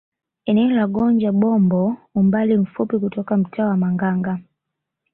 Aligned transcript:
Eneo 0.53 0.69
la 0.69 0.85
Gonja 0.87 1.31
Bombo 1.31 1.95
umbali 2.15 2.57
mfupi 2.57 2.97
kutoka 2.99 3.37
mtaa 3.37 3.65
wa 3.65 3.77
Manganga 3.77 4.39